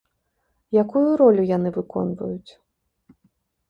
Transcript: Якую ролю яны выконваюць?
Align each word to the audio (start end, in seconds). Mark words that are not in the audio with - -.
Якую 0.83 1.05
ролю 1.23 1.47
яны 1.51 1.69
выконваюць? 1.79 2.51